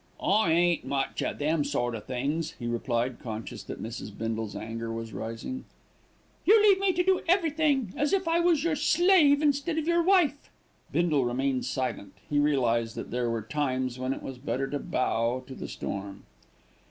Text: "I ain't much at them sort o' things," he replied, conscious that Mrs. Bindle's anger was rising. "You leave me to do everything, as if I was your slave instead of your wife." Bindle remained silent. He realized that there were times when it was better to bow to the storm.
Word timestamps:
"I 0.19 0.51
ain't 0.51 0.83
much 0.83 1.21
at 1.21 1.37
them 1.37 1.63
sort 1.63 1.93
o' 1.93 1.99
things," 1.99 2.55
he 2.57 2.65
replied, 2.65 3.19
conscious 3.19 3.61
that 3.65 3.83
Mrs. 3.83 4.09
Bindle's 4.17 4.55
anger 4.55 4.91
was 4.91 5.13
rising. 5.13 5.63
"You 6.43 6.59
leave 6.59 6.79
me 6.79 6.91
to 6.93 7.03
do 7.03 7.21
everything, 7.27 7.93
as 7.95 8.11
if 8.11 8.27
I 8.27 8.39
was 8.39 8.63
your 8.63 8.75
slave 8.75 9.43
instead 9.43 9.77
of 9.77 9.85
your 9.87 10.01
wife." 10.01 10.49
Bindle 10.91 11.23
remained 11.25 11.65
silent. 11.65 12.13
He 12.27 12.39
realized 12.39 12.95
that 12.95 13.11
there 13.11 13.29
were 13.29 13.43
times 13.43 13.99
when 13.99 14.11
it 14.11 14.23
was 14.23 14.39
better 14.39 14.67
to 14.71 14.79
bow 14.79 15.43
to 15.45 15.53
the 15.53 15.67
storm. 15.67 16.23